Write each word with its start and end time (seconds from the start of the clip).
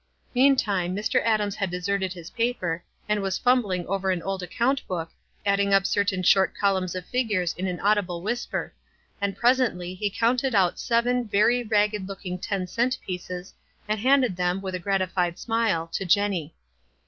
Meantime, 0.33 0.95
Mr. 0.95 1.21
Adams 1.23 1.57
had 1.57 1.69
deserted 1.69 2.11
his 2.11 2.31
paper, 2.31 2.83
and 3.07 3.21
was 3.21 3.37
fumbling 3.37 3.85
over 3.85 4.09
an 4.09 4.23
old 4.23 4.41
account 4.41 4.81
book, 4.87 5.11
adding 5.45 5.75
up 5.75 5.85
certain 5.85 6.23
short 6.23 6.55
columns 6.59 6.95
of 6.95 7.05
figures 7.05 7.53
in 7.53 7.67
an 7.67 7.79
audible 7.81 8.23
whisper; 8.23 8.73
and 9.21 9.37
presently 9.37 9.93
he 9.93 10.09
counted 10.09 10.55
out 10.55 10.79
seven 10.79 11.23
very 11.27 11.61
ragged 11.61 12.07
looking 12.07 12.39
ten 12.39 12.65
cent 12.65 12.97
pieces 13.05 13.53
and 13.87 13.99
handed 13.99 14.35
them, 14.35 14.59
with 14.59 14.73
a 14.73 14.79
gratified 14.79 15.37
smile, 15.37 15.85
to 15.85 16.03
Jenny. 16.03 16.55